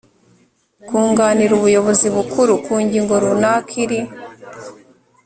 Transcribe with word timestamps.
kunganira 0.87 1.51
ubuyobozi 1.55 2.07
bukuru 2.15 2.53
ku 2.65 2.73
ngingo 2.83 3.13
runaka 3.23 3.71
iri 3.83 4.01